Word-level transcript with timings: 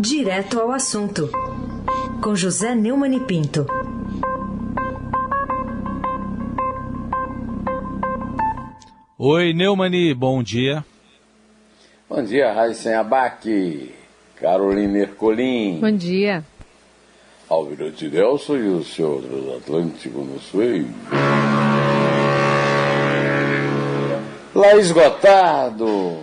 Direto 0.00 0.60
ao 0.60 0.70
assunto, 0.70 1.28
com 2.22 2.32
José 2.36 2.72
Neumann 2.72 3.16
e 3.16 3.20
Pinto. 3.20 3.66
Oi, 9.18 9.52
Neumani, 9.52 10.14
bom 10.14 10.40
dia. 10.40 10.84
Bom 12.08 12.22
dia, 12.22 12.52
Raíssen 12.52 12.94
Abac, 12.94 13.92
Caroline 14.36 15.00
Ercolim. 15.00 15.80
Bom 15.80 15.90
dia. 15.90 16.44
Almirante 17.48 18.06
Nelson 18.08 18.56
e 18.56 18.68
o 18.68 18.84
seu 18.84 19.20
transatlântico 19.20 20.20
no 20.20 20.38
Suez. 20.38 20.86
Lá 24.54 24.76
esgotado. 24.76 26.20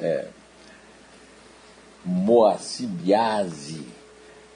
É. 0.00 0.28
Moacir 2.30 2.86
Biasi, 2.86 3.84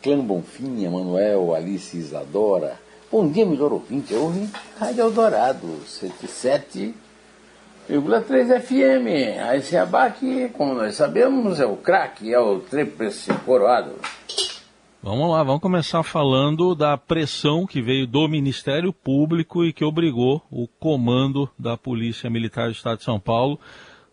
Clã 0.00 0.20
Bonfim, 0.20 0.86
Manuel, 0.88 1.52
Alice 1.52 1.96
Isadora. 1.96 2.78
Bom 3.10 3.28
dia, 3.28 3.44
melhor 3.44 3.72
ouvinte. 3.72 4.14
Eu 4.14 4.22
ouvi 4.22 4.48
Rádio 4.78 5.00
Eldorado, 5.00 5.66
107,3 5.84 6.94
FM. 8.60 9.42
A 9.44 9.56
esse 9.56 9.76
abaque, 9.76 10.50
como 10.50 10.74
nós 10.74 10.94
sabemos, 10.94 11.58
é 11.58 11.66
o 11.66 11.74
craque, 11.76 12.32
é 12.32 12.38
o 12.38 12.60
tríplice 12.60 13.34
coroado. 13.44 13.96
Vamos 15.02 15.28
lá, 15.32 15.42
vamos 15.42 15.60
começar 15.60 16.04
falando 16.04 16.76
da 16.76 16.96
pressão 16.96 17.66
que 17.66 17.82
veio 17.82 18.06
do 18.06 18.28
Ministério 18.28 18.92
Público 18.92 19.64
e 19.64 19.72
que 19.72 19.84
obrigou 19.84 20.40
o 20.48 20.68
comando 20.68 21.50
da 21.58 21.76
Polícia 21.76 22.30
Militar 22.30 22.66
do 22.66 22.72
Estado 22.72 22.98
de 22.98 23.04
São 23.04 23.18
Paulo 23.18 23.58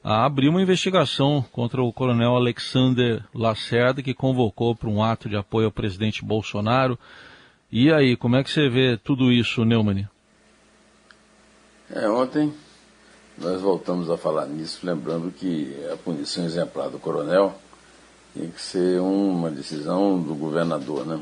a 0.04 0.26
abrir 0.26 0.50
uma 0.50 0.62
investigação 0.62 1.46
contra 1.52 1.82
o 1.82 1.94
coronel 1.94 2.36
Alexander 2.36 3.24
Lacerda, 3.34 4.02
que 4.02 4.14
convocou 4.14 4.76
para 4.76 4.90
um 4.90 5.04
ato 5.04 5.30
de 5.30 5.36
apoio 5.36 5.68
ao 5.68 5.72
presidente 5.72 6.26
Bolsonaro. 6.26 6.98
E 7.72 7.92
aí, 7.92 8.18
como 8.18 8.36
é 8.36 8.44
que 8.44 8.50
você 8.50 8.68
vê 8.68 8.98
tudo 8.98 9.32
isso, 9.32 9.64
Neumann? 9.64 10.08
É, 11.94 12.10
ontem 12.10 12.52
nós 13.38 13.62
voltamos 13.62 14.10
a 14.10 14.18
falar 14.18 14.46
nisso, 14.48 14.80
lembrando 14.84 15.32
que 15.32 15.76
a 15.92 15.98
punição 15.98 16.46
exemplar 16.46 16.90
do 16.90 17.00
coronel 17.00 17.56
tem 18.34 18.50
que 18.50 18.62
ser 18.62 19.00
uma 19.00 19.52
decisão 19.52 20.22
do 20.22 20.34
governador, 20.34 21.06
né? 21.06 21.22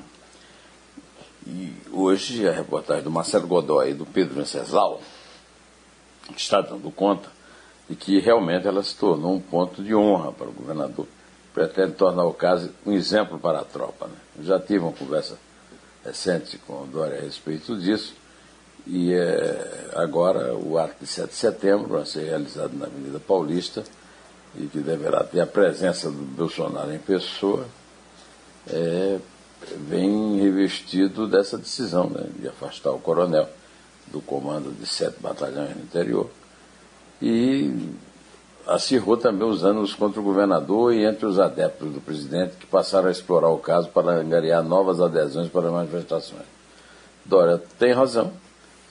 E 1.45 1.73
hoje 1.91 2.47
a 2.47 2.51
reportagem 2.51 3.03
do 3.03 3.11
Marcelo 3.11 3.47
Godoy 3.47 3.91
e 3.91 3.93
do 3.93 4.05
Pedro 4.05 4.35
Venceslau 4.35 5.01
está 6.35 6.61
dando 6.61 6.91
conta 6.91 7.38
de 7.89 7.95
que 7.95 8.19
realmente 8.19 8.67
ela 8.67 8.83
se 8.83 8.95
tornou 8.95 9.33
um 9.33 9.39
ponto 9.39 9.83
de 9.83 9.95
honra 9.95 10.31
para 10.31 10.47
o 10.47 10.51
governador. 10.51 11.07
Pretende 11.53 11.93
tornar 11.93 12.25
o 12.25 12.33
caso 12.33 12.69
um 12.85 12.93
exemplo 12.93 13.39
para 13.39 13.59
a 13.59 13.65
tropa. 13.65 14.07
Né? 14.07 14.13
Já 14.43 14.59
tive 14.59 14.79
uma 14.79 14.93
conversa 14.93 15.37
recente 16.05 16.57
com 16.59 16.83
o 16.83 16.87
Dória 16.87 17.17
a 17.17 17.21
respeito 17.21 17.75
disso, 17.77 18.13
e 18.87 19.13
é, 19.13 19.89
agora 19.95 20.55
o 20.55 20.77
ato 20.77 20.95
de 21.01 21.07
7 21.07 21.29
de 21.29 21.35
setembro 21.35 21.87
vai 21.89 22.05
ser 22.05 22.25
realizado 22.25 22.73
na 22.77 22.85
Avenida 22.85 23.19
Paulista, 23.19 23.83
e 24.55 24.65
que 24.67 24.79
deverá 24.79 25.23
ter 25.23 25.41
a 25.41 25.47
presença 25.47 26.09
do 26.09 26.23
Bolsonaro 26.23 26.93
em 26.93 26.99
pessoa, 26.99 27.67
é, 28.67 29.19
vem 29.87 30.39
revestido 30.39 31.27
dessa 31.27 31.57
decisão 31.57 32.09
né, 32.09 32.25
de 32.39 32.47
afastar 32.47 32.91
o 32.91 32.99
coronel 32.99 33.49
do 34.07 34.21
comando 34.21 34.71
de 34.71 34.87
sete 34.87 35.19
batalhões 35.19 35.75
no 35.75 35.83
interior. 35.83 36.29
E 37.21 37.91
acirrou 38.67 39.17
também 39.17 39.47
os 39.47 39.63
anos 39.65 39.93
contra 39.95 40.19
o 40.19 40.23
governador 40.23 40.93
e 40.93 41.03
entre 41.03 41.25
os 41.25 41.39
adeptos 41.39 41.91
do 41.91 41.99
presidente 41.99 42.55
que 42.57 42.67
passaram 42.67 43.07
a 43.07 43.11
explorar 43.11 43.49
o 43.49 43.57
caso 43.57 43.89
para 43.89 44.11
angariar 44.11 44.63
novas 44.63 45.01
adesões 45.01 45.49
para 45.49 45.71
manifestações. 45.71 46.45
Dória 47.25 47.61
tem 47.77 47.93
razão, 47.93 48.31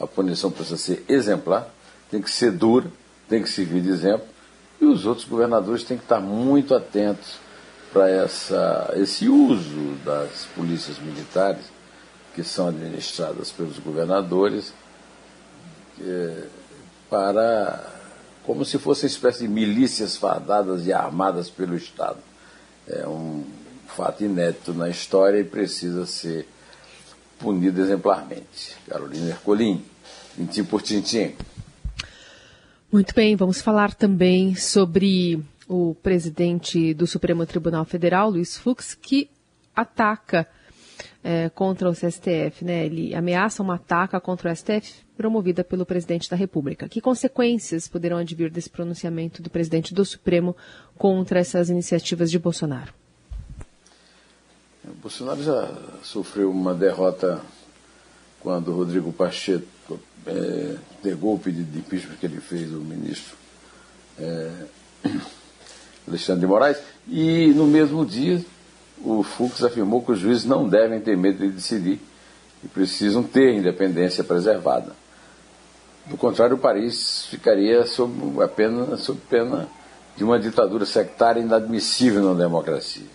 a 0.00 0.06
punição 0.06 0.50
precisa 0.50 0.76
ser 0.76 1.04
exemplar, 1.08 1.68
tem 2.10 2.20
que 2.20 2.30
ser 2.30 2.52
dura, 2.52 2.86
tem 3.28 3.42
que 3.42 3.48
servir 3.48 3.80
de 3.80 3.90
exemplo, 3.90 4.26
e 4.80 4.84
os 4.84 5.06
outros 5.06 5.26
governadores 5.26 5.84
têm 5.84 5.96
que 5.96 6.04
estar 6.04 6.20
muito 6.20 6.74
atentos 6.74 7.38
para 7.92 8.08
esse 8.96 9.28
uso 9.28 9.96
das 10.04 10.46
polícias 10.54 10.98
militares, 10.98 11.64
que 12.34 12.42
são 12.44 12.68
administradas 12.68 13.50
pelos 13.50 13.78
governadores, 13.78 14.72
é, 16.00 16.44
para 17.10 17.97
como 18.48 18.64
se 18.64 18.78
fossem 18.78 19.06
espécie 19.06 19.40
de 19.40 19.48
milícias 19.48 20.16
fardadas 20.16 20.86
e 20.86 20.92
armadas 20.92 21.50
pelo 21.50 21.76
Estado. 21.76 22.16
É 22.88 23.06
um 23.06 23.44
fato 23.88 24.24
inédito 24.24 24.72
na 24.72 24.88
história 24.88 25.38
e 25.38 25.44
precisa 25.44 26.06
ser 26.06 26.48
punido 27.38 27.78
exemplarmente. 27.78 28.74
Carolina 28.88 29.28
Ercolim, 29.28 29.84
tintim 30.34 30.64
por 30.64 30.80
tintim. 30.80 31.34
Muito 32.90 33.14
bem, 33.14 33.36
vamos 33.36 33.60
falar 33.60 33.92
também 33.92 34.54
sobre 34.54 35.44
o 35.68 35.94
presidente 36.02 36.94
do 36.94 37.06
Supremo 37.06 37.44
Tribunal 37.44 37.84
Federal, 37.84 38.30
Luiz 38.30 38.56
Fux, 38.56 38.94
que 38.94 39.28
ataca 39.76 40.48
é, 41.22 41.50
contra 41.50 41.90
o 41.90 41.94
STF, 41.94 42.64
né? 42.64 42.86
Ele 42.86 43.14
ameaça 43.14 43.62
uma 43.62 43.74
ataca 43.74 44.18
contra 44.18 44.50
o 44.50 44.56
STF 44.56 45.06
promovida 45.18 45.64
pelo 45.64 45.84
presidente 45.84 46.30
da 46.30 46.36
República. 46.36 46.88
Que 46.88 47.00
consequências 47.00 47.88
poderão 47.88 48.18
advir 48.18 48.50
desse 48.52 48.70
pronunciamento 48.70 49.42
do 49.42 49.50
presidente 49.50 49.92
do 49.92 50.04
Supremo 50.04 50.56
contra 50.96 51.40
essas 51.40 51.68
iniciativas 51.68 52.30
de 52.30 52.38
Bolsonaro? 52.38 52.94
O 54.84 54.94
Bolsonaro 55.02 55.42
já 55.42 55.76
sofreu 56.04 56.48
uma 56.48 56.72
derrota 56.72 57.40
quando 58.40 58.72
Rodrigo 58.72 59.12
Pacheco 59.12 59.98
é, 60.24 60.76
negou 61.02 61.34
o 61.34 61.38
pedido 61.38 61.70
de 61.72 61.80
impeachment 61.80 62.14
que 62.14 62.26
ele 62.26 62.40
fez 62.40 62.70
do 62.70 62.80
ministro 62.80 63.36
é, 64.20 64.50
Alexandre 66.06 66.40
de 66.42 66.46
Moraes, 66.46 66.78
e 67.08 67.48
no 67.48 67.66
mesmo 67.66 68.06
dia 68.06 68.42
o 69.04 69.24
Fux 69.24 69.64
afirmou 69.64 70.00
que 70.00 70.12
os 70.12 70.18
juízes 70.20 70.44
não 70.44 70.68
devem 70.68 71.00
ter 71.00 71.16
medo 71.16 71.38
de 71.38 71.52
decidir 71.52 72.00
e 72.64 72.68
precisam 72.68 73.22
ter 73.22 73.54
independência 73.54 74.22
preservada. 74.22 74.92
Do 76.08 76.16
contrário, 76.16 76.56
o 76.56 76.58
país 76.58 77.26
ficaria 77.26 77.86
sob 77.86 78.42
a 78.42 78.48
pena, 78.48 78.96
sob 78.96 79.20
pena 79.28 79.68
de 80.16 80.24
uma 80.24 80.38
ditadura 80.38 80.84
sectária 80.84 81.40
inadmissível 81.40 82.22
na 82.22 82.34
democracia. 82.34 83.06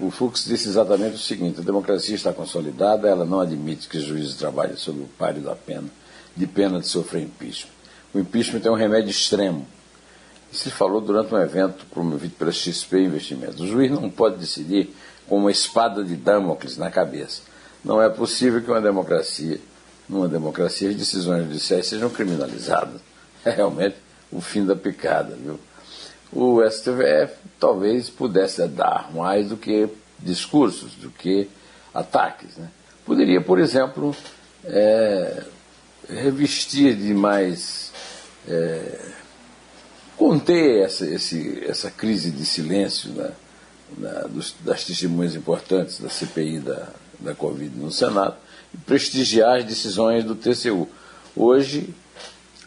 O 0.00 0.10
Fux 0.10 0.44
disse 0.44 0.68
exatamente 0.68 1.14
o 1.14 1.18
seguinte: 1.18 1.60
a 1.60 1.64
democracia 1.64 2.14
está 2.14 2.32
consolidada, 2.32 3.08
ela 3.08 3.24
não 3.24 3.40
admite 3.40 3.88
que 3.88 3.98
os 3.98 4.04
juízes 4.04 4.34
trabalhem 4.34 4.76
sob 4.76 5.00
o 5.00 5.08
páreo 5.18 5.42
da 5.42 5.54
pena, 5.54 5.88
de 6.36 6.46
pena 6.46 6.80
de 6.80 6.88
sofrer 6.88 7.22
impeachment. 7.22 7.72
O 8.12 8.18
impeachment 8.18 8.62
é 8.64 8.70
um 8.70 8.74
remédio 8.74 9.10
extremo 9.10 9.66
isso 10.52 10.64
se 10.64 10.70
falou 10.70 11.00
durante 11.00 11.34
um 11.34 11.38
evento 11.38 11.86
promovido 11.86 12.34
pela 12.34 12.52
XP 12.52 13.04
Investimentos. 13.04 13.58
O 13.58 13.66
juiz 13.66 13.90
não 13.90 14.10
pode 14.10 14.36
decidir 14.36 14.94
com 15.26 15.38
uma 15.38 15.50
espada 15.50 16.04
de 16.04 16.14
Damocles 16.14 16.76
na 16.76 16.90
cabeça. 16.90 17.40
Não 17.82 18.02
é 18.02 18.08
possível 18.10 18.60
que 18.60 18.70
uma 18.70 18.80
democracia, 18.80 19.58
numa 20.08 20.28
democracia, 20.28 20.90
as 20.90 20.96
decisões 20.96 21.44
judiciais 21.44 21.86
sejam 21.86 22.10
criminalizadas. 22.10 23.00
É 23.44 23.50
realmente 23.50 23.96
o 24.30 24.40
fim 24.40 24.64
da 24.64 24.76
picada, 24.76 25.36
viu? 25.36 25.58
O 26.32 26.62
STF 26.68 27.34
talvez 27.58 28.08
pudesse 28.08 28.66
dar 28.68 29.10
mais 29.12 29.48
do 29.48 29.56
que 29.56 29.88
discursos, 30.18 30.94
do 30.94 31.10
que 31.10 31.48
ataques. 31.92 32.56
Né? 32.56 32.68
Poderia, 33.04 33.40
por 33.40 33.58
exemplo, 33.58 34.16
é, 34.64 35.42
revestir 36.08 36.96
de 36.96 37.12
mais. 37.12 37.92
É, 38.48 39.12
conter 40.16 40.84
essa, 40.84 41.06
esse, 41.06 41.64
essa 41.66 41.90
crise 41.90 42.30
de 42.30 42.46
silêncio 42.46 43.10
né, 43.10 43.32
dos, 44.30 44.54
das 44.60 44.84
testemunhas 44.84 45.34
importantes 45.34 46.00
da 46.00 46.08
CPI 46.08 46.60
da, 46.60 46.88
da 47.18 47.34
Covid 47.34 47.76
no 47.76 47.90
Senado 47.90 48.36
prestigiar 48.86 49.58
as 49.58 49.64
decisões 49.64 50.24
do 50.24 50.34
TCU. 50.34 50.88
Hoje, 51.36 51.94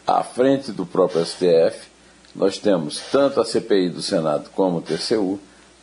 à 0.06 0.22
frente 0.22 0.72
do 0.72 0.86
próprio 0.86 1.24
STF, 1.24 1.88
nós 2.34 2.58
temos 2.58 3.00
tanto 3.10 3.40
a 3.40 3.44
CPI 3.44 3.90
do 3.90 4.02
Senado 4.02 4.50
como 4.50 4.78
o 4.78 4.82
TCU 4.82 5.40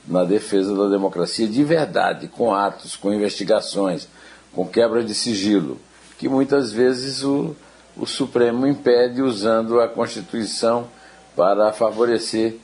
na 0.07 0.23
defesa 0.23 0.75
da 0.75 0.87
democracia 0.87 1.47
de 1.47 1.63
verdade, 1.63 2.27
com 2.27 2.53
atos, 2.53 2.95
com 2.95 3.13
investigações, 3.13 4.07
com 4.53 4.67
quebra 4.67 5.03
de 5.03 5.13
sigilo, 5.13 5.79
que 6.17 6.29
muitas 6.29 6.71
vezes 6.71 7.23
o, 7.23 7.55
o 7.97 8.05
Supremo 8.05 8.67
impede 8.67 9.21
usando 9.21 9.79
a 9.79 9.87
Constituição 9.87 10.87
para 11.35 11.73
favorecer 11.73 12.57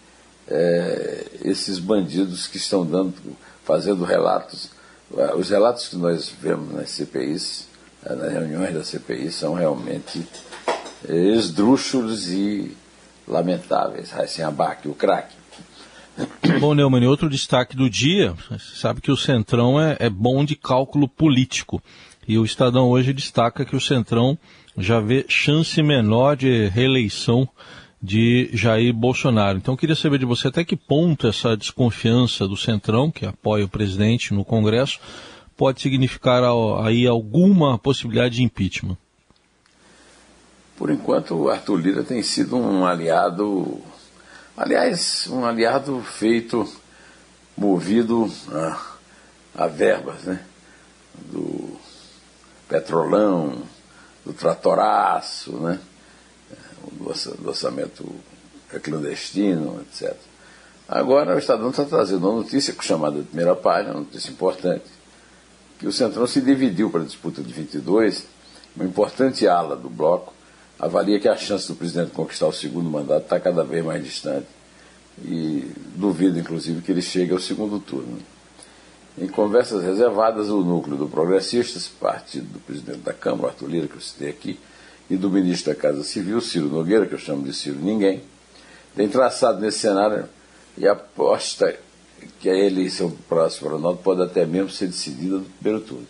é, 0.48 1.26
esses 1.44 1.80
bandidos 1.80 2.48
que 2.48 2.58
estão 2.58 2.86
dando, 2.86 3.16
fazendo 3.64 4.04
relatos. 4.04 4.70
Os 5.36 5.50
relatos 5.50 5.88
que 5.88 5.96
nós 5.96 6.34
vemos 6.42 6.74
nas 6.74 6.92
CPIs, 6.92 7.68
é, 8.06 8.16
nas 8.16 8.32
reuniões 8.32 8.74
da 8.74 8.84
CPI, 8.84 9.32
são 9.32 9.54
realmente 9.54 10.24
é, 11.08 11.16
esdrúxulos 11.34 12.32
e 12.32 12.76
lamentáveis. 13.28 14.12
Raíssen 14.12 14.46
Abac, 14.46 14.88
o 14.88 14.94
craque. 14.94 15.36
Bom, 16.60 16.74
Neumann, 16.74 17.06
outro 17.08 17.30
destaque 17.30 17.76
do 17.76 17.90
dia, 17.90 18.36
sabe 18.76 19.02
que 19.02 19.12
o 19.12 19.18
Centrão 19.18 19.80
é, 19.80 19.96
é 20.00 20.10
bom 20.10 20.44
de 20.44 20.56
cálculo 20.56 21.08
político. 21.08 21.82
E 22.28 22.38
o 22.38 22.46
Estadão 22.46 22.90
hoje 22.90 23.14
destaca 23.14 23.66
que 23.66 23.76
o 23.76 23.82
Centrão 23.82 24.38
já 24.78 25.00
vê 25.00 25.26
chance 25.28 25.82
menor 25.82 26.36
de 26.36 26.68
reeleição 26.68 27.50
de 28.02 28.50
Jair 28.54 28.94
Bolsonaro. 28.94 29.58
Então, 29.58 29.74
eu 29.74 29.78
queria 29.78 29.96
saber 29.96 30.20
de 30.20 30.26
você 30.26 30.48
até 30.48 30.64
que 30.64 30.76
ponto 30.76 31.28
essa 31.28 31.56
desconfiança 31.58 32.48
do 32.48 32.56
Centrão, 32.56 33.12
que 33.12 33.26
apoia 33.26 33.66
o 33.66 33.70
presidente 33.70 34.34
no 34.34 34.46
Congresso, 34.46 35.00
pode 35.58 35.82
significar 35.82 36.42
aí 36.86 37.06
alguma 37.06 37.78
possibilidade 37.78 38.36
de 38.36 38.44
impeachment. 38.44 38.98
Por 40.78 40.90
enquanto, 40.90 41.36
o 41.36 41.50
Arthur 41.50 41.76
Lira 41.76 42.04
tem 42.04 42.24
sido 42.24 42.56
um 42.56 42.86
aliado, 42.86 43.82
aliás, 44.56 45.28
um 45.30 45.44
aliado 45.44 46.02
feito, 46.02 46.66
movido 47.58 48.32
a, 48.50 48.82
a 49.56 49.68
verbas, 49.68 50.24
né? 50.24 50.42
Do 51.14 51.78
petrolão, 52.70 53.64
do 54.26 54.32
tratoraço, 54.32 55.52
né? 55.58 55.82
Do 56.92 57.50
orçamento 57.50 58.06
clandestino, 58.82 59.82
etc. 59.82 60.16
Agora 60.88 61.36
o 61.36 61.40
Estadão 61.40 61.70
está 61.70 61.86
trazendo 61.86 62.30
uma 62.30 62.42
notícia 62.42 62.76
chamada 62.82 63.20
de 63.20 63.26
primeira 63.26 63.56
página, 63.56 63.94
uma 63.94 64.02
notícia 64.02 64.32
importante, 64.32 64.86
que 65.78 65.88
o 65.88 65.92
Centrão 65.92 66.28
se 66.28 66.42
dividiu 66.42 66.90
para 66.90 67.02
a 67.02 67.06
disputa 67.06 67.42
de 67.42 67.54
22, 67.54 68.26
uma 68.76 68.86
importante 68.86 69.48
ala 69.48 69.76
do 69.76 69.90
bloco 69.90 70.34
avalia 70.80 71.20
que 71.20 71.28
a 71.28 71.36
chance 71.36 71.68
do 71.68 71.76
presidente 71.76 72.12
conquistar 72.12 72.48
o 72.48 72.54
segundo 72.54 72.90
mandato 72.90 73.24
está 73.24 73.40
cada 73.40 73.64
vez 73.66 73.84
mais 73.84 74.02
distante 74.02 74.48
e 75.22 75.70
duvida, 75.96 76.40
inclusive, 76.40 76.82
que 76.82 76.92
ele 76.92 77.02
chegue 77.02 77.34
ao 77.34 77.40
segundo 77.40 77.80
turno. 77.80 78.18
Em 79.18 79.28
conversas 79.28 79.84
reservadas, 79.84 80.48
o 80.48 80.64
núcleo 80.64 80.96
do 80.96 81.10
Progressistas, 81.10 81.90
partido 81.90 82.46
do 82.54 82.60
presidente 82.60 83.00
da 83.00 83.14
Câmara, 83.14 83.50
Arthur 83.50 83.68
Lira, 83.68 83.88
que 83.88 83.96
eu 83.96 84.02
citei 84.02 84.30
aqui, 84.30 84.58
e 85.10 85.18
do 85.18 85.30
ministro 85.30 85.74
da 85.74 85.80
Casa 85.80 86.04
Civil, 86.04 86.40
Ciro 86.40 86.68
Nogueira, 86.68 87.06
que 87.06 87.14
eu 87.14 87.20
chamo 87.20 87.44
de 87.44 87.54
Ciro 87.54 87.80
Ninguém, 87.80 88.22
tem 88.96 89.08
traçado 89.08 89.60
nesse 89.60 89.80
cenário 89.80 90.26
e 90.78 90.88
aposta 90.88 91.76
que 92.40 92.50
a 92.50 92.56
eleição 92.56 93.12
próxima 93.28 93.78
nós 93.78 94.00
pode 94.00 94.22
até 94.22 94.46
mesmo 94.46 94.70
ser 94.70 94.88
decidida 94.88 95.38
no 95.38 95.46
primeiro 95.46 95.86
turno. 95.86 96.08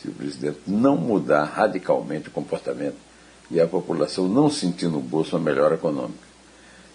Se 0.00 0.08
o 0.08 0.12
presidente 0.12 0.58
não 0.66 0.96
mudar 0.96 1.44
radicalmente 1.44 2.28
o 2.28 2.32
comportamento 2.32 2.96
e 3.50 3.60
a 3.60 3.66
população 3.66 4.28
não 4.28 4.50
sentir 4.50 4.88
no 4.88 5.00
bolso 5.00 5.36
uma 5.36 5.44
melhora 5.44 5.76
econômica. 5.76 6.26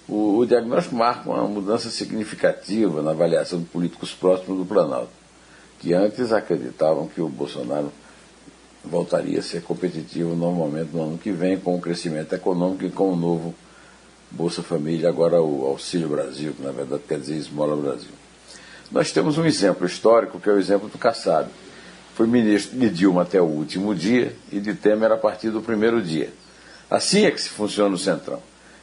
O, 0.07 0.37
o 0.39 0.45
diagnóstico 0.45 0.95
marca 0.95 1.29
uma 1.29 1.47
mudança 1.47 1.89
significativa 1.89 3.01
na 3.01 3.11
avaliação 3.11 3.59
de 3.59 3.65
políticos 3.65 4.13
próximos 4.13 4.57
do 4.57 4.65
Planalto, 4.65 5.11
que 5.79 5.93
antes 5.93 6.31
acreditavam 6.31 7.07
que 7.07 7.21
o 7.21 7.29
Bolsonaro 7.29 7.91
voltaria 8.83 9.39
a 9.39 9.43
ser 9.43 9.61
competitivo 9.61 10.35
normalmente 10.35 10.89
no 10.93 11.03
ano 11.03 11.17
que 11.17 11.31
vem, 11.31 11.59
com 11.59 11.75
o 11.75 11.81
crescimento 11.81 12.33
econômico 12.33 12.85
e 12.85 12.89
com 12.89 13.13
o 13.13 13.15
novo 13.15 13.53
Bolsa 14.31 14.63
Família, 14.63 15.09
agora 15.09 15.41
o 15.41 15.65
Auxílio 15.65 16.07
Brasil, 16.07 16.53
que 16.53 16.63
na 16.63 16.71
verdade 16.71 17.03
quer 17.07 17.19
dizer 17.19 17.35
Esmola 17.35 17.75
Brasil. 17.75 18.11
Nós 18.91 19.11
temos 19.11 19.37
um 19.37 19.45
exemplo 19.45 19.85
histórico, 19.85 20.39
que 20.39 20.49
é 20.49 20.53
o 20.53 20.59
exemplo 20.59 20.87
do 20.89 20.97
Kassab. 20.97 21.49
Foi 22.15 22.27
ministro 22.27 22.77
de 22.77 22.89
Dilma 22.89 23.21
até 23.21 23.41
o 23.41 23.45
último 23.45 23.93
dia 23.95 24.35
e 24.51 24.59
de 24.59 24.73
Temer 24.73 25.11
a 25.11 25.17
partir 25.17 25.49
do 25.49 25.61
primeiro 25.61 26.01
dia. 26.01 26.31
Assim 26.89 27.25
é 27.25 27.31
que 27.31 27.41
se 27.41 27.49
funciona 27.49 27.95
o 27.95 27.97
Centrão. 27.97 28.41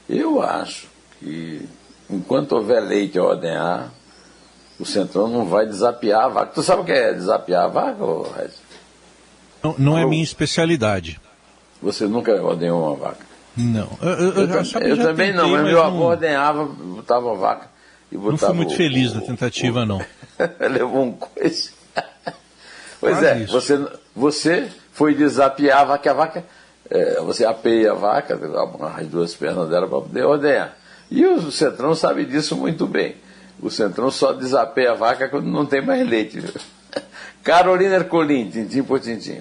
Eu 0.08 0.42
acho 0.42 0.88
que 1.18 1.62
enquanto 2.08 2.52
houver 2.52 2.80
leite 2.80 3.18
a 3.18 3.24
ordenhar, 3.24 3.92
o 4.78 4.86
Centrão 4.86 5.28
não 5.28 5.44
vai 5.44 5.66
desapiar 5.66 6.24
a 6.24 6.28
vaca. 6.28 6.52
Tu 6.54 6.62
sabe 6.62 6.82
o 6.82 6.84
que 6.84 6.92
é 6.92 7.12
desapiar 7.12 7.64
a 7.64 7.68
vaca, 7.68 8.04
Regis? 8.36 8.67
Não, 9.78 9.92
não 9.92 9.98
é 9.98 10.06
minha 10.06 10.22
especialidade. 10.22 11.20
Você 11.82 12.06
nunca 12.06 12.32
ordenhou 12.42 12.82
uma 12.84 12.96
vaca? 12.96 13.26
Não. 13.56 13.88
Eu, 14.00 14.08
eu, 14.08 14.32
eu, 14.32 14.48
eu, 14.48 14.96
também 14.96 15.32
tentei, 15.32 15.32
não, 15.32 15.48
mas 15.48 15.64
meu 15.64 15.82
avô 15.82 15.98
não... 15.98 16.06
ordenhava, 16.06 16.64
botava 16.64 17.32
a 17.32 17.34
vaca 17.34 17.68
e 18.10 18.16
botava. 18.16 18.30
Não 18.30 18.38
fui 18.38 18.54
muito 18.54 18.72
o, 18.72 18.76
feliz 18.76 19.12
na 19.12 19.20
tentativa, 19.20 19.80
o, 19.80 19.86
não. 19.86 20.00
Levou 20.70 21.04
um 21.04 21.12
coice. 21.12 21.72
pois 23.00 23.22
é, 23.22 23.44
você, 23.46 23.84
você 24.14 24.68
foi 24.92 25.14
desapiar 25.14 25.80
a 25.80 25.84
vaca, 25.84 26.10
a 26.10 26.14
vaca, 26.14 26.44
é, 26.90 27.20
você 27.20 27.44
apeia 27.44 27.92
a 27.92 27.94
vaca, 27.94 28.38
as 28.96 29.06
duas 29.06 29.34
pernas 29.34 29.68
dela 29.68 29.88
para 29.88 30.00
poder 30.00 30.24
ordenhar. 30.24 30.76
E 31.10 31.24
o 31.26 31.50
Centrão 31.50 31.94
sabe 31.94 32.24
disso 32.24 32.56
muito 32.56 32.86
bem. 32.86 33.16
O 33.60 33.70
Centrão 33.70 34.10
só 34.10 34.32
desapeia 34.32 34.92
a 34.92 34.94
vaca 34.94 35.28
quando 35.28 35.46
não 35.46 35.66
tem 35.66 35.84
mais 35.84 36.06
leite. 36.08 36.42
Carolina 37.42 37.96
Ercolim, 37.96 38.50
tintim 38.50 38.82
por 38.82 39.00
tintim. 39.00 39.40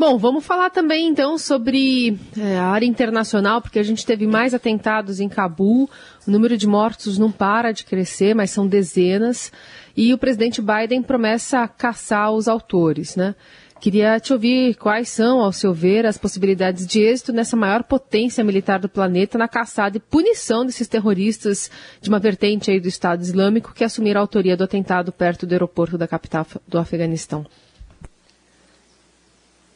Bom, 0.00 0.16
vamos 0.16 0.46
falar 0.46 0.70
também 0.70 1.08
então 1.08 1.36
sobre 1.36 2.18
é, 2.34 2.56
a 2.56 2.68
área 2.68 2.86
internacional, 2.86 3.60
porque 3.60 3.78
a 3.78 3.82
gente 3.82 4.06
teve 4.06 4.26
mais 4.26 4.54
atentados 4.54 5.20
em 5.20 5.28
Cabul, 5.28 5.90
o 6.26 6.30
número 6.30 6.56
de 6.56 6.66
mortos 6.66 7.18
não 7.18 7.30
para 7.30 7.70
de 7.70 7.84
crescer, 7.84 8.34
mas 8.34 8.50
são 8.50 8.66
dezenas, 8.66 9.52
e 9.94 10.14
o 10.14 10.16
presidente 10.16 10.62
Biden 10.62 11.02
promessa 11.02 11.68
caçar 11.68 12.32
os 12.32 12.48
autores, 12.48 13.14
né? 13.14 13.34
Queria 13.78 14.18
te 14.18 14.32
ouvir 14.32 14.74
quais 14.76 15.10
são, 15.10 15.40
ao 15.42 15.52
seu 15.52 15.74
ver, 15.74 16.06
as 16.06 16.16
possibilidades 16.16 16.86
de 16.86 17.02
êxito 17.02 17.30
nessa 17.30 17.54
maior 17.54 17.82
potência 17.82 18.42
militar 18.42 18.78
do 18.78 18.88
planeta 18.88 19.36
na 19.36 19.48
caçada 19.48 19.98
e 19.98 20.00
punição 20.00 20.64
desses 20.64 20.88
terroristas 20.88 21.70
de 22.00 22.08
uma 22.08 22.18
vertente 22.18 22.70
aí 22.70 22.80
do 22.80 22.88
Estado 22.88 23.20
Islâmico 23.20 23.74
que 23.74 23.84
assumiram 23.84 24.22
a 24.22 24.24
autoria 24.24 24.56
do 24.56 24.64
atentado 24.64 25.12
perto 25.12 25.46
do 25.46 25.52
aeroporto 25.52 25.98
da 25.98 26.08
capital 26.08 26.46
do 26.66 26.78
Afeganistão. 26.78 27.44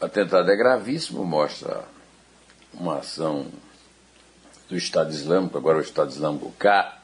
O 0.05 0.07
atentado 0.07 0.51
é 0.51 0.55
gravíssimo, 0.55 1.25
mostra 1.25 1.83
uma 2.75 2.99
ação 2.99 3.47
do 4.69 4.77
Estado 4.77 5.11
Islâmico, 5.11 5.57
agora 5.57 5.79
o 5.79 5.81
Estado 5.81 6.11
Islâmico 6.11 6.53
K, 6.59 6.99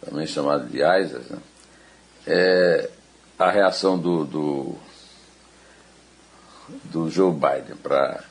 também 0.00 0.24
chamado 0.24 0.68
de 0.68 0.80
ISIS, 0.80 1.28
né? 1.30 1.38
é 2.28 2.90
a 3.36 3.50
reação 3.50 3.98
do, 3.98 4.24
do 4.24 4.76
do 6.84 7.10
Joe 7.10 7.32
Biden 7.32 7.76
para 7.82 8.22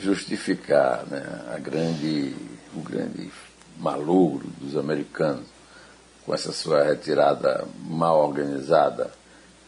justificar 0.00 1.06
né, 1.06 1.22
a 1.54 1.58
grande, 1.60 2.34
o 2.74 2.80
grande 2.80 3.30
malogro 3.78 4.48
dos 4.58 4.76
americanos 4.76 5.46
com 6.26 6.34
essa 6.34 6.50
sua 6.50 6.82
retirada 6.82 7.68
mal 7.84 8.18
organizada 8.18 9.12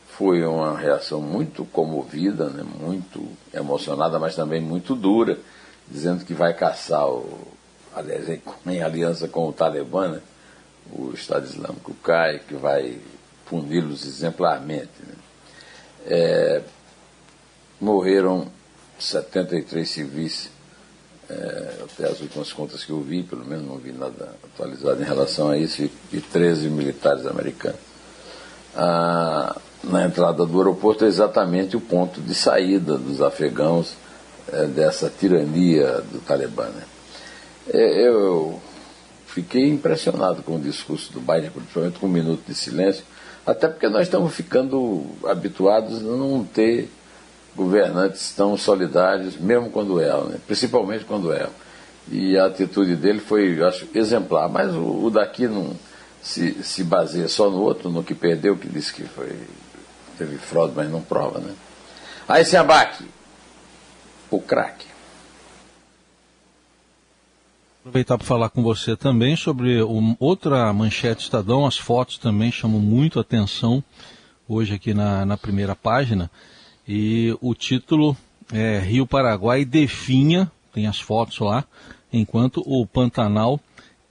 foi 0.09 0.45
uma 0.45 0.79
reação 0.79 1.21
muito 1.21 1.65
comovida, 1.65 2.49
né, 2.49 2.63
muito 2.63 3.27
emocionada, 3.53 4.19
mas 4.19 4.37
também 4.37 4.61
muito 4.61 4.95
dura, 4.95 5.39
dizendo 5.89 6.25
que 6.25 6.33
vai 6.33 6.55
caçar, 6.55 7.09
o, 7.09 7.49
aliás, 7.95 8.29
em, 8.29 8.83
aliança 8.83 9.27
com 9.29 9.49
o 9.49 9.53
Talibã, 9.53 10.09
né, 10.09 10.21
o 10.93 11.13
Estado 11.13 11.47
Islâmico 11.47 11.95
cai, 12.03 12.41
que 12.41 12.55
vai 12.55 12.99
puni-los 13.47 14.07
exemplarmente. 14.07 14.91
Né. 15.01 15.15
É, 16.07 16.63
morreram 17.81 18.47
73 18.99 19.89
civis, 19.89 20.51
é, 21.29 21.85
até 21.85 22.09
as 22.09 22.21
últimas 22.21 22.53
contas 22.53 22.85
que 22.85 22.91
eu 22.91 23.01
vi, 23.01 23.23
pelo 23.23 23.45
menos 23.45 23.67
não 23.67 23.79
vi 23.79 23.93
nada 23.93 24.35
atualizado 24.45 25.03
em 25.03 25.05
relação 25.05 25.51
a 25.51 25.57
isso, 25.57 25.83
e, 26.13 26.21
13 26.21 26.69
militares 26.69 27.27
americanos. 27.27 27.81
Ah, 28.77 29.44
na 29.91 30.05
entrada 30.05 30.45
do 30.45 30.59
aeroporto 30.59 31.05
é 31.05 31.09
exatamente 31.09 31.77
o 31.77 31.81
ponto 31.81 32.21
de 32.21 32.35
saída 32.35 32.97
dos 32.97 33.21
afegãos 33.21 33.95
é, 34.53 34.67
dessa 34.67 35.11
tirania 35.11 36.03
do 36.13 36.19
Talibã. 36.21 36.65
Né? 36.65 36.83
É, 37.73 38.07
eu 38.07 38.61
fiquei 39.27 39.69
impressionado 39.69 40.43
com 40.43 40.57
o 40.57 40.61
discurso 40.61 41.13
do 41.13 41.21
Biden, 41.21 41.51
principalmente 41.51 41.99
com 41.99 42.07
um 42.07 42.11
minuto 42.11 42.43
de 42.47 42.55
silêncio, 42.55 43.05
até 43.47 43.69
porque 43.69 43.89
nós 43.89 44.03
estamos 44.03 44.35
ficando 44.35 45.05
habituados 45.27 45.99
a 45.99 46.03
não 46.03 46.45
ter 46.45 46.91
governantes 47.55 48.33
tão 48.35 48.57
solidários, 48.57 49.37
mesmo 49.37 49.71
quando 49.71 50.01
erram, 50.01 50.25
né? 50.25 50.39
principalmente 50.47 51.05
quando 51.05 51.33
erram. 51.33 51.53
E 52.11 52.37
a 52.37 52.47
atitude 52.47 52.97
dele 52.97 53.21
foi, 53.21 53.59
eu 53.59 53.67
acho, 53.67 53.87
exemplar. 53.95 54.49
Mas 54.49 54.75
o, 54.75 55.05
o 55.05 55.11
daqui 55.11 55.47
não 55.47 55.71
se, 56.23 56.63
se 56.63 56.83
baseia 56.83 57.29
só 57.29 57.51
no 57.51 57.61
outro, 57.61 57.91
no 57.91 58.03
que 58.03 58.15
perdeu, 58.15 58.57
que 58.57 58.69
disse 58.69 58.93
que 58.93 59.05
foi, 59.05 59.33
teve 60.17 60.37
fraude, 60.39 60.75
mas 60.75 60.91
não 60.91 61.03
prova. 61.03 61.39
Né? 61.39 61.55
Aí 62.29 62.45
se 62.45 62.57
abaque, 62.57 63.05
o 64.31 64.41
craque. 64.41 64.87
Aproveitar 67.81 68.17
para 68.17 68.27
falar 68.27 68.49
com 68.49 68.63
você 68.63 68.97
também 68.97 69.37
sobre 69.37 69.83
um, 69.83 70.17
outra 70.19 70.73
manchete 70.73 71.25
Estadão, 71.25 71.67
as 71.67 71.77
fotos 71.77 72.17
também 72.17 72.51
chamam 72.51 72.81
muito 72.81 73.21
atenção 73.21 73.85
hoje 74.49 74.75
aqui 74.75 74.95
na, 74.95 75.27
na 75.27 75.37
primeira 75.37 75.77
página. 75.77 76.31
E 76.89 77.37
o 77.43 77.55
título 77.55 78.17
é 78.53 78.79
Rio 78.79 79.07
Paraguai 79.07 79.67
definha, 79.67 80.51
tem 80.73 80.87
as 80.87 80.99
fotos 80.99 81.39
lá, 81.41 81.65
enquanto 82.13 82.63
o 82.67 82.87
Pantanal 82.87 83.61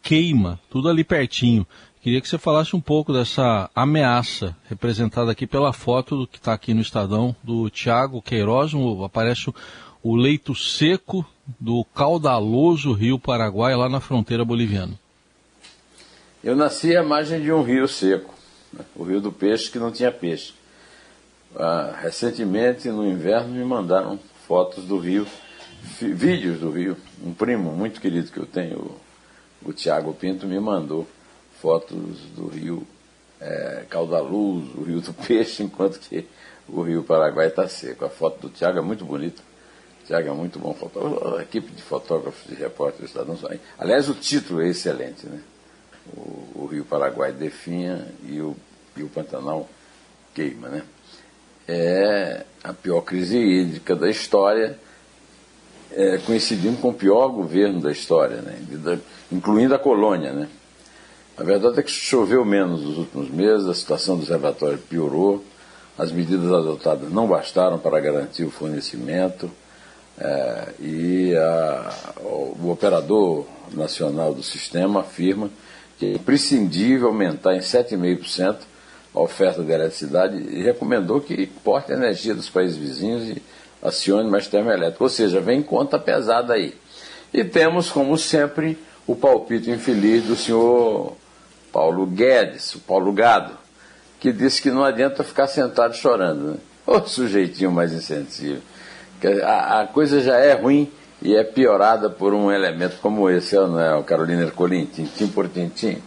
queima, 0.03 0.59
tudo 0.69 0.89
ali 0.89 1.03
pertinho. 1.03 1.65
Queria 2.03 2.19
que 2.19 2.27
você 2.27 2.37
falasse 2.37 2.75
um 2.75 2.81
pouco 2.81 3.13
dessa 3.13 3.69
ameaça 3.73 4.53
representada 4.67 5.31
aqui 5.31 5.47
pela 5.47 5.71
foto 5.71 6.27
que 6.29 6.37
está 6.37 6.51
aqui 6.51 6.73
no 6.73 6.81
Estadão 6.81 7.33
do 7.41 7.69
Tiago 7.69 8.21
Queiroz. 8.21 8.73
aparece 9.05 9.53
o 10.03 10.13
leito 10.13 10.53
seco 10.53 11.25
do 11.57 11.85
caudaloso 11.95 12.91
rio 12.91 13.17
Paraguai 13.17 13.73
lá 13.73 13.87
na 13.87 14.01
fronteira 14.01 14.43
boliviana. 14.43 14.99
Eu 16.43 16.57
nasci 16.57 16.93
à 16.93 17.01
margem 17.01 17.41
de 17.41 17.53
um 17.53 17.63
rio 17.63 17.87
seco, 17.87 18.33
né? 18.73 18.83
o 18.97 19.05
rio 19.05 19.21
do 19.21 19.31
peixe 19.31 19.71
que 19.71 19.79
não 19.79 19.89
tinha 19.89 20.11
peixe. 20.11 20.53
Ah, 21.55 21.97
recentemente, 22.01 22.89
no 22.89 23.09
inverno, 23.09 23.53
me 23.53 23.63
mandaram 23.63 24.19
fotos 24.45 24.83
do 24.83 24.97
rio, 24.97 25.25
vídeos 26.01 26.59
do 26.59 26.69
rio. 26.69 26.97
Um 27.25 27.33
primo 27.33 27.71
muito 27.71 28.01
querido 28.01 28.29
que 28.29 28.39
eu 28.39 28.45
tenho, 28.45 28.99
o, 29.63 29.69
o 29.69 29.71
Tiago 29.71 30.13
Pinto, 30.13 30.45
me 30.45 30.59
mandou 30.59 31.07
fotos 31.63 32.17
do 32.35 32.47
rio 32.47 32.85
é, 33.39 33.85
Caudaloso, 33.89 34.69
o 34.77 34.83
rio 34.83 34.99
do 34.99 35.13
Peixe, 35.25 35.63
enquanto 35.63 35.97
que 35.97 36.27
o 36.67 36.81
rio 36.81 37.03
Paraguai 37.03 37.47
está 37.47 37.69
seco. 37.69 38.03
A 38.03 38.09
foto 38.09 38.41
do 38.41 38.49
Tiago 38.49 38.79
é 38.79 38.81
muito 38.81 39.05
bonita. 39.05 39.41
O 40.01 40.05
Tiago 40.05 40.27
é 40.27 40.33
muito 40.33 40.59
bom 40.59 40.73
fotógrafo. 40.73 41.37
A 41.37 41.41
equipe 41.41 41.71
de 41.71 41.81
fotógrafos 41.81 42.51
e 42.51 42.55
repórteres 42.55 43.11
está 43.11 43.23
dando 43.23 43.39
Aliás, 43.79 44.09
o 44.09 44.13
título 44.13 44.61
é 44.61 44.67
excelente, 44.67 45.25
né? 45.25 45.39
O, 46.17 46.63
o 46.63 46.69
rio 46.69 46.83
Paraguai 46.83 47.31
definha 47.31 48.05
e 48.27 48.41
o, 48.41 48.57
e 48.97 49.03
o 49.03 49.07
Pantanal 49.07 49.69
queima, 50.33 50.67
né? 50.67 50.83
É 51.65 52.43
a 52.61 52.73
pior 52.73 53.01
crise 53.01 53.37
hídrica 53.37 53.95
da 53.95 54.09
história, 54.09 54.77
é, 55.91 56.17
coincidindo 56.17 56.77
com 56.81 56.89
o 56.89 56.93
pior 56.93 57.29
governo 57.29 57.79
da 57.79 57.91
história, 57.91 58.41
né? 58.41 58.59
incluindo 59.31 59.73
a 59.73 59.79
colônia, 59.79 60.33
né? 60.33 60.49
A 61.35 61.43
verdade 61.43 61.79
é 61.79 61.83
que 61.83 61.89
choveu 61.89 62.45
menos 62.45 62.81
nos 62.83 62.97
últimos 62.97 63.29
meses, 63.29 63.67
a 63.67 63.73
situação 63.73 64.15
do 64.15 64.21
reservatório 64.21 64.77
piorou, 64.77 65.43
as 65.97 66.11
medidas 66.11 66.51
adotadas 66.51 67.11
não 67.11 67.27
bastaram 67.27 67.79
para 67.79 67.99
garantir 67.99 68.43
o 68.43 68.51
fornecimento 68.51 69.49
é, 70.19 70.73
e 70.79 71.35
a, 71.35 71.93
o 72.21 72.69
operador 72.69 73.45
nacional 73.71 74.33
do 74.33 74.43
sistema 74.43 74.99
afirma 74.99 75.49
que 75.97 76.05
é 76.05 76.13
imprescindível 76.13 77.07
aumentar 77.07 77.55
em 77.55 77.59
7,5% 77.59 78.57
a 79.13 79.19
oferta 79.19 79.63
de 79.63 79.71
eletricidade 79.71 80.37
e 80.37 80.61
recomendou 80.63 81.21
que 81.21 81.47
porte 81.63 81.91
a 81.91 81.95
energia 81.95 82.33
dos 82.33 82.49
países 82.49 82.77
vizinhos 82.77 83.29
e 83.29 83.41
acione 83.81 84.29
mais 84.29 84.47
termoelétrica. 84.47 85.03
Ou 85.03 85.09
seja, 85.09 85.39
vem 85.39 85.61
conta 85.61 85.99
pesada 85.99 86.53
aí. 86.53 86.75
E 87.33 87.43
temos, 87.43 87.89
como 87.89 88.17
sempre, 88.17 88.77
o 89.05 89.15
palpite 89.15 89.69
infeliz 89.69 90.23
do 90.23 90.35
senhor 90.35 91.15
Paulo 91.73 92.05
Guedes, 92.05 92.75
o 92.75 92.79
Paulo 92.79 93.11
Gado, 93.11 93.57
que 94.19 94.31
disse 94.31 94.61
que 94.61 94.69
não 94.69 94.83
adianta 94.83 95.23
ficar 95.23 95.47
sentado 95.47 95.95
chorando. 95.95 96.51
Né? 96.51 96.57
Sujeitinho 97.07 97.71
mais 97.71 97.91
insensível. 97.91 98.61
A, 99.43 99.81
a, 99.81 99.87
coisa 99.87 100.21
já 100.21 100.37
é 100.37 100.53
ruim 100.53 100.91
e 101.21 101.35
é 101.35 101.43
piorada 101.43 102.09
por 102.09 102.33
um 102.33 102.51
elemento 102.51 102.97
como 103.01 103.29
esse, 103.29 103.55
não 103.55 103.79
é, 103.79 103.95
o 103.95 104.03
Carolina 104.03 104.43
Ercolim, 104.43 104.85
tintim 104.85 105.27
por 105.27 105.47
tintim. 105.49 105.97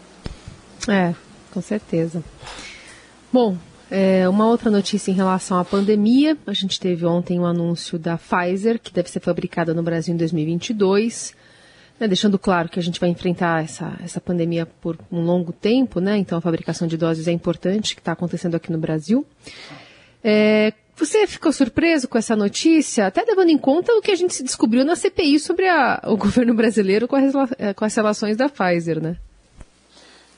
É, 0.87 1.15
com 1.53 1.61
certeza. 1.61 2.23
Bom, 3.33 3.57
é, 3.91 4.29
uma 4.29 4.47
outra 4.47 4.71
notícia 4.71 5.11
em 5.11 5.15
relação 5.15 5.59
à 5.59 5.65
pandemia. 5.65 6.37
A 6.47 6.53
gente 6.53 6.79
teve 6.79 7.05
ontem 7.07 7.39
o 7.39 7.43
um 7.43 7.47
anúncio 7.47 7.99
da 7.99 8.19
Pfizer, 8.19 8.79
que 8.79 8.93
deve 8.93 9.11
ser 9.11 9.21
fabricada 9.21 9.75
no 9.75 9.83
Brasil 9.83 10.15
em 10.15 10.19
2022 10.19 11.35
né, 11.99 12.07
deixando 12.07 12.39
claro 12.39 12.69
que 12.69 12.79
a 12.79 12.83
gente 12.83 13.01
vai 13.01 13.09
enfrentar 13.09 13.65
essa, 13.65 13.97
essa 14.03 14.21
pandemia 14.21 14.67
por 14.67 14.99
um 15.11 15.23
longo 15.23 15.53
tempo, 15.53 16.01
né? 16.01 16.17
Então 16.19 16.37
a 16.37 16.41
fabricação 16.41 16.87
de 16.87 16.97
doses 16.97 17.27
é 17.27 17.33
importante, 17.33 17.95
que 17.95 18.01
está 18.01 18.13
acontecendo 18.13 18.55
aqui 18.55 18.71
no 18.71 18.79
Brasil. 18.79 19.27
É, 20.23 20.73
você 20.97 21.27
ficou 21.27 21.53
surpreso 21.53 22.09
com 22.09 22.19
essa 22.19 22.35
notícia, 22.35 23.07
até 23.07 23.23
levando 23.23 23.51
em 23.51 23.59
conta 23.59 23.93
o 23.93 24.01
que 24.01 24.11
a 24.11 24.17
gente 24.17 24.43
descobriu 24.43 24.85
na 24.85 24.97
CPI 24.97 25.39
sobre 25.39 25.69
a, 25.69 26.03
o 26.05 26.17
governo 26.19 26.55
brasileiro 26.55 27.07
com, 27.07 27.17
a, 27.17 27.75
com 27.75 27.85
as 27.85 27.95
relações 27.95 28.37
da 28.37 28.49
Pfizer, 28.49 29.01
né? 29.01 29.17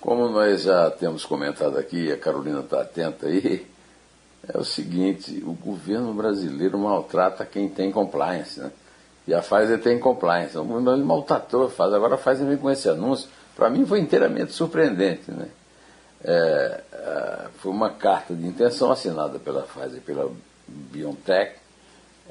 Como 0.01 0.29
nós 0.29 0.63
já 0.63 0.91
temos 0.93 1.25
comentado 1.25 1.77
aqui, 1.77 2.13
a 2.13 2.17
Carolina 2.17 2.61
está 2.61 2.83
atenta 2.83 3.27
aí, 3.27 3.67
é 4.49 4.57
o 4.57 4.65
seguinte, 4.65 5.43
o 5.45 5.53
governo 5.53 6.15
brasileiro 6.15 6.79
maltrata 6.79 7.45
quem 7.45 7.69
tem 7.69 7.91
compliance, 7.91 8.61
né? 8.61 8.71
E 9.29 9.35
a 9.35 9.43
Pfizer 9.43 9.79
tem 9.79 9.99
compliance. 9.99 10.57
O 10.57 10.65
mundo 10.65 10.97
maltratou 11.05 11.67
a 11.67 11.69
Pfizer. 11.69 11.95
Agora 11.95 12.15
a 12.15 12.19
Pfizer 12.19 12.47
vem 12.47 12.57
com 12.57 12.71
esse 12.71 12.89
anúncio. 12.89 13.29
Para 13.55 13.69
mim 13.69 13.85
foi 13.85 14.01
inteiramente 14.01 14.55
surpreendente. 14.55 15.31
Né? 15.31 15.49
É, 16.25 16.81
é, 16.91 17.47
foi 17.59 17.71
uma 17.71 17.91
carta 17.91 18.35
de 18.35 18.47
intenção 18.47 18.91
assinada 18.91 19.39
pela 19.39 19.65
Pfizer, 19.65 20.01
pela 20.01 20.33
BioNTech, 20.67 21.57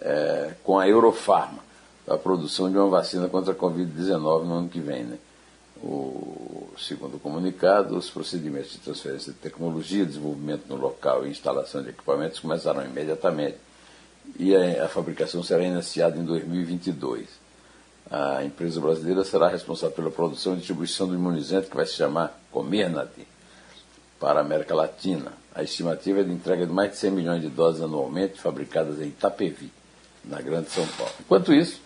é, 0.02 0.54
com 0.64 0.80
a 0.80 0.88
Eurofarma, 0.88 1.60
a 2.08 2.18
produção 2.18 2.68
de 2.72 2.76
uma 2.80 2.90
vacina 2.90 3.30
contra 3.30 3.54
a 3.54 3.56
Covid-19 3.56 4.44
no 4.46 4.54
ano 4.56 4.68
que 4.68 4.80
vem. 4.80 5.04
Né? 5.04 5.20
O, 5.84 6.68
segundo 6.80 7.18
o 7.18 7.20
comunicado, 7.20 7.96
os 7.96 8.10
procedimentos 8.10 8.72
de 8.72 8.80
transferência 8.80 9.32
de 9.32 9.38
tecnologia, 9.38 10.04
desenvolvimento 10.04 10.64
no 10.68 10.76
local 10.76 11.28
e 11.28 11.30
instalação 11.30 11.84
de 11.84 11.90
equipamentos 11.90 12.40
começarão 12.40 12.84
imediatamente 12.84 13.67
e 14.38 14.56
a, 14.56 14.88
fabricação 14.88 15.42
será 15.42 15.64
iniciada 15.64 16.18
em 16.18 16.24
2022. 16.24 17.28
A 18.10 18.44
empresa 18.44 18.80
brasileira 18.80 19.24
será 19.24 19.50
responsável 19.50 19.96
pela 19.96 20.12
produção 20.12 20.54
e 20.54 20.58
distribuição 20.58 21.08
do 21.08 21.16
imunizante 21.16 21.70
que 21.70 21.76
vai 21.76 21.86
se 21.86 21.94
chamar 21.94 22.40
Comirnaty 22.52 23.28
para 24.20 24.40
a 24.40 24.42
América 24.42 24.74
Latina. 24.74 25.34
A 25.54 25.64
estimativa 25.64 26.22
é 26.22 26.24
de 26.24 26.32
entrega 26.32 26.66
de 26.66 26.72
mais 26.72 26.92
de 26.92 26.98
100 26.98 27.12
milhões 27.12 27.42
de 27.42 27.50
doses 27.50 27.82
anualmente 27.82 28.40
fabricadas 28.40 29.02
em 29.02 29.08
Itapevi, 29.08 29.72
na 30.24 30.42
Grande 30.42 30.70
São 30.70 30.86
Paulo. 30.88 31.14
Enquanto 31.20 31.54
isso, 31.54 31.82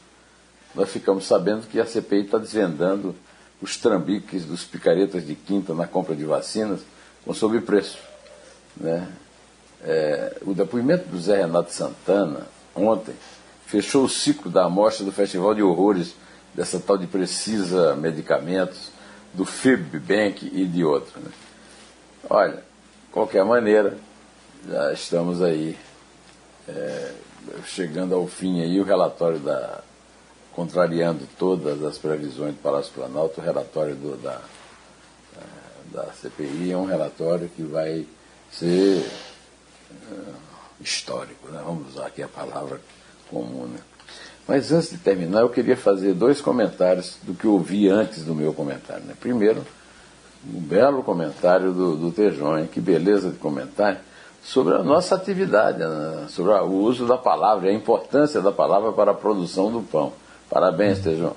nós 0.76 0.90
ficamos 0.90 1.26
sabendo 1.26 1.68
que 1.68 1.80
a 1.80 1.86
CPI 1.86 2.26
está 2.26 2.38
desvendando 2.38 3.16
os 3.62 3.78
trambiques 3.78 4.46
dos 4.46 4.64
picaretas 4.64 5.26
de 5.26 5.36
quinta 5.36 5.74
na 5.74 5.88
compra 5.88 6.16
de 6.16 6.26
vacinas 6.26 6.82
com 7.24 7.34
sobrepreço. 7.34 7.98
Né? 8.76 9.08
É, 9.84 10.38
o 10.46 10.54
depoimento 10.54 11.08
do 11.10 11.20
Zé 11.20 11.38
Renato 11.38 11.72
Santana, 11.74 12.48
ontem, 12.76 13.16
fechou 13.66 14.06
o 14.06 14.10
ciclo 14.10 14.52
da 14.52 14.66
amostra 14.66 15.06
do 15.06 15.12
Festival 15.12 15.56
de 15.56 15.64
Horrores, 15.64 16.16
dessa 16.54 16.80
tal 16.80 16.98
de 16.98 17.08
Precisa 17.08 17.96
Medicamentos, 17.96 18.92
do 19.34 19.46
FIBBank 19.46 20.52
e 20.54 20.66
de 20.66 20.84
outros. 20.84 21.16
Né? 21.16 21.32
Olha, 22.30 22.58
de 22.58 23.12
qualquer 23.12 23.46
maneira, 23.46 23.98
já 24.68 24.94
estamos 24.94 25.42
aí 25.42 25.78
é, 26.68 27.12
chegando 27.66 28.14
ao 28.14 28.28
fim 28.28 28.62
aí 28.62 28.80
o 28.80 28.84
relatório 28.84 29.40
da 29.40 29.82
contrariando 30.54 31.26
todas 31.40 31.82
as 31.84 31.98
previsões 31.98 32.54
do 32.54 32.62
Palácio 32.62 32.92
Planalto, 32.94 33.40
o 33.40 33.44
relatório 33.44 33.96
do, 33.96 34.18
da, 34.18 34.42
da 35.92 36.06
CPI 36.14 36.72
é 36.72 36.78
um 36.78 36.86
relatório 36.86 37.50
que 37.50 37.64
vai 37.64 38.06
ser 38.52 39.10
histórico, 40.84 41.50
né? 41.50 41.62
vamos 41.64 41.94
usar 41.94 42.08
aqui 42.08 42.24
a 42.24 42.28
palavra 42.28 42.82
comum. 43.30 43.68
Né? 43.68 43.80
Mas 44.48 44.72
antes 44.72 44.90
de 44.90 44.98
terminar, 44.98 45.42
eu 45.42 45.50
queria 45.50 45.78
fazer 45.78 46.14
dois 46.14 46.42
comentários 46.42 47.18
do 47.24 47.34
que 47.34 47.46
eu 47.46 47.54
ouvi 47.54 47.88
antes 47.88 48.24
do 48.24 48.36
meu 48.36 48.54
comentário. 48.54 49.04
Né? 49.06 49.14
Primeiro, 49.20 49.64
um 50.46 50.60
belo 50.60 51.04
comentário 51.04 51.72
do, 51.72 51.96
do 51.96 52.12
Tejon, 52.12 52.66
que 52.68 52.82
beleza 52.82 53.30
de 53.30 53.38
comentário, 53.38 54.00
sobre 54.44 54.74
a 54.74 54.84
nossa 54.84 55.16
atividade, 55.16 55.80
né? 55.80 56.26
sobre 56.30 56.52
o 56.54 56.72
uso 56.72 57.06
da 57.06 57.18
palavra 57.18 57.70
a 57.70 57.74
importância 57.74 58.42
da 58.42 58.52
palavra 58.52 58.92
para 58.92 59.12
a 59.12 59.16
produção 59.16 59.72
do 59.72 59.82
pão. 59.82 60.14
Parabéns, 60.50 61.00
Tejon. 61.00 61.34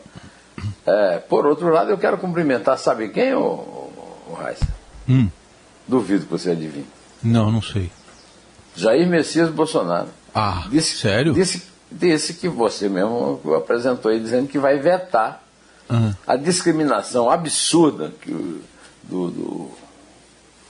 É, 0.87 1.19
por 1.19 1.47
outro 1.47 1.69
lado, 1.69 1.91
eu 1.91 1.99
quero 1.99 2.19
cumprimentar, 2.19 2.79
sabe 2.79 3.11
quem, 3.11 3.35
o, 3.35 3.41
o, 3.41 4.23
o 4.31 4.35
Raíssa? 4.35 4.67
Hum. 5.09 5.29
Duvido 5.87 6.25
que 6.25 6.31
você 6.31 6.53
adivinhe. 6.53 6.87
Não, 7.23 7.53
não 7.53 7.61
sei. 7.61 7.91
Jair 8.75 9.09
Messias 9.09 9.51
Bolsonaro. 9.51 10.09
Ah, 10.35 10.67
disse, 10.69 10.97
sério? 10.97 11.33
Disse, 11.33 11.63
disse 11.91 12.35
que 12.35 12.49
você 12.49 12.89
mesmo 12.89 13.41
apresentou 13.57 14.11
aí, 14.11 14.19
dizendo 14.19 14.49
que 14.49 14.59
vai 14.59 14.79
vetar 14.79 15.43
uhum. 15.89 16.13
a 16.27 16.37
discriminação 16.37 17.31
absurda 17.31 18.13
que, 18.21 18.33
do, 19.05 19.31
do, 19.31 19.71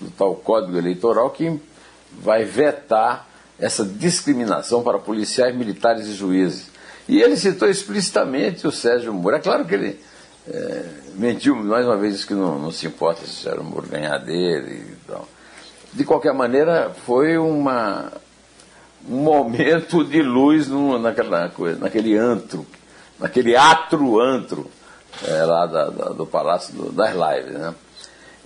do 0.00 0.10
tal 0.18 0.34
Código 0.34 0.76
Eleitoral 0.76 1.30
que 1.30 1.58
vai 2.12 2.44
vetar 2.44 3.26
essa 3.58 3.84
discriminação 3.84 4.82
para 4.82 4.98
policiais, 4.98 5.56
militares 5.56 6.06
e 6.06 6.14
juízes. 6.14 6.70
E 7.08 7.20
ele 7.20 7.36
citou 7.36 7.68
explicitamente 7.68 8.66
o 8.66 8.72
Sérgio 8.72 9.12
Moro. 9.14 9.36
É 9.36 9.40
claro 9.40 9.64
que 9.64 9.74
ele 9.74 10.00
é, 10.48 10.84
mentiu 11.14 11.54
mais 11.56 11.86
uma 11.86 11.96
vez, 11.96 12.24
que 12.24 12.34
não, 12.34 12.58
não 12.58 12.70
se 12.70 12.86
importa 12.86 13.24
se 13.24 13.32
o 13.32 13.42
Sérgio 13.42 13.64
Moro 13.64 13.86
ganhar 13.86 14.18
dele 14.18 14.92
e 14.92 14.96
tal 15.06 15.26
de 15.94 16.04
qualquer 16.04 16.34
maneira, 16.34 16.92
foi 17.06 17.38
uma, 17.38 18.12
um 19.08 19.18
momento 19.18 20.04
de 20.04 20.22
luz 20.22 20.68
no, 20.68 20.98
naquela 20.98 21.48
coisa, 21.48 21.78
naquele 21.78 22.16
antro, 22.16 22.66
naquele 23.18 23.56
atro 23.56 24.20
antro 24.20 24.68
é, 25.26 25.44
lá 25.44 25.66
da, 25.66 25.90
da, 25.90 26.04
do 26.10 26.26
Palácio 26.26 26.74
do, 26.74 26.92
das 26.92 27.12
Lives. 27.12 27.54
Né? 27.54 27.74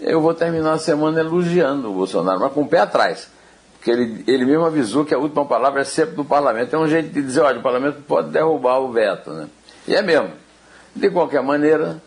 Eu 0.00 0.20
vou 0.20 0.34
terminar 0.34 0.74
a 0.74 0.78
semana 0.78 1.20
elogiando 1.20 1.90
o 1.90 1.94
Bolsonaro, 1.94 2.38
mas 2.38 2.52
com 2.52 2.62
o 2.62 2.68
pé 2.68 2.80
atrás. 2.80 3.30
Porque 3.78 3.90
ele, 3.90 4.24
ele 4.26 4.44
mesmo 4.44 4.66
avisou 4.66 5.04
que 5.04 5.14
a 5.14 5.18
última 5.18 5.46
palavra 5.46 5.80
é 5.80 5.84
sempre 5.84 6.16
do 6.16 6.24
parlamento. 6.24 6.74
É 6.74 6.78
um 6.78 6.88
jeito 6.88 7.10
de 7.10 7.22
dizer, 7.22 7.40
olha, 7.40 7.60
o 7.60 7.62
parlamento 7.62 8.02
pode 8.02 8.28
derrubar 8.28 8.78
o 8.80 8.92
veto. 8.92 9.30
Né? 9.30 9.48
E 9.86 9.94
é 9.94 10.02
mesmo. 10.02 10.32
De 10.94 11.08
qualquer 11.10 11.42
maneira, 11.42 12.02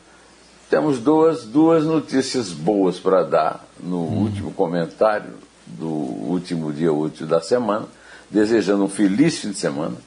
temos 0.72 1.00
duas, 1.00 1.44
duas 1.44 1.84
notícias 1.84 2.54
boas 2.54 2.98
para 2.98 3.24
dar 3.24 3.68
no 3.78 3.98
hum. 3.98 4.24
último 4.24 4.54
comentário 4.54 5.34
do 5.68 5.86
último 5.86 6.72
dia 6.72 6.94
útil 6.94 7.28
da 7.28 7.42
semana, 7.42 7.88
desejando 8.30 8.86
um 8.86 8.88
feliz 8.88 9.38
fim 9.40 9.52
de 9.52 9.58
semana 9.58 9.98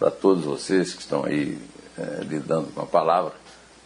para 0.00 0.10
todos 0.10 0.44
vocês 0.44 0.92
que 0.92 1.00
estão 1.00 1.24
aí 1.24 1.56
é, 1.96 2.24
lidando 2.24 2.72
com 2.74 2.80
a 2.80 2.86
palavra, 2.86 3.32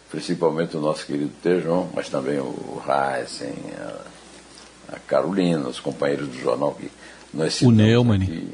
principalmente 0.09 0.75
o 0.75 0.81
nosso 0.81 1.05
querido 1.05 1.31
Tejão, 1.43 1.89
mas 1.93 2.09
também 2.09 2.39
o 2.39 2.81
Heisen, 2.87 3.53
a, 3.77 4.95
a, 4.95 4.99
Carolina, 5.01 5.67
os 5.67 5.79
companheiros 5.79 6.27
do 6.27 6.39
jornal 6.39 6.73
que 6.73 6.89
nós 7.31 7.61
O 7.61 7.69
Neumann. 7.69 8.49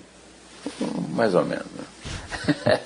Mais 1.13 1.34
ou 1.34 1.46
menos. 1.46 1.66
Né? 1.66 2.80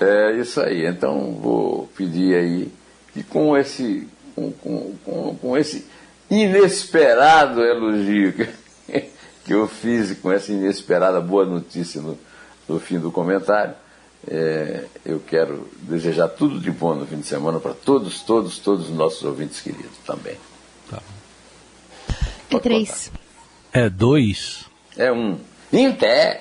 é 0.00 0.32
isso 0.38 0.62
aí. 0.62 0.86
Então 0.86 1.32
vou 1.34 1.88
pedir 1.94 2.34
aí 2.34 2.72
que 3.12 3.22
com 3.22 3.56
esse, 3.56 4.08
com, 4.34 4.52
com, 4.52 4.94
com, 5.04 5.36
com 5.36 5.56
esse 5.56 5.86
inesperado 6.30 7.62
elogio 7.62 8.32
que, 8.32 8.48
que 9.44 9.52
eu 9.52 9.68
fiz 9.68 10.16
com 10.18 10.32
essa 10.32 10.52
inesperada 10.52 11.20
boa 11.20 11.44
notícia 11.44 12.00
no, 12.00 12.18
no 12.68 12.80
fim 12.80 12.98
do 12.98 13.10
comentário, 13.10 13.74
é, 14.26 14.84
eu 15.04 15.20
quero 15.20 15.68
desejar 15.82 16.28
tudo 16.28 16.60
de 16.60 16.70
bom 16.70 16.94
no 16.94 17.06
fim 17.06 17.18
de 17.18 17.26
semana 17.26 17.58
para 17.58 17.74
todos, 17.74 18.20
todos, 18.20 18.58
todos 18.58 18.88
os 18.88 18.94
nossos 18.94 19.22
ouvintes 19.24 19.60
queridos 19.60 19.96
também. 20.06 20.36
Tá. 20.88 21.02
É 22.50 22.58
três. 22.58 23.10
É 23.72 23.90
dois. 23.90 24.66
É 24.96 25.10
um. 25.10 25.38
Em 25.72 25.92
pé. 25.92 26.40